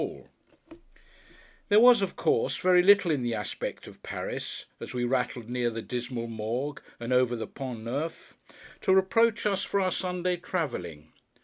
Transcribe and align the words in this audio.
[Picture: 0.01 0.15
Civil 0.15 0.25
and 0.25 0.33
military] 0.33 0.83
There 1.69 1.79
was, 1.79 2.01
of 2.01 2.15
course, 2.15 2.57
very 2.57 2.81
little 2.81 3.11
in 3.11 3.21
the 3.21 3.35
aspect 3.35 3.85
of 3.85 4.01
Paris—as 4.01 4.95
we 4.95 5.03
rattled 5.05 5.47
near 5.47 5.69
the 5.69 5.83
dismal 5.83 6.25
Morgue 6.25 6.81
and 6.99 7.13
over 7.13 7.35
the 7.35 7.45
Pont 7.45 7.83
Neuf—to 7.83 8.95
reproach 8.95 9.45
us 9.45 9.63
for 9.63 9.79
our 9.79 9.91
Sunday 9.91 10.37
travelling. 10.37 11.11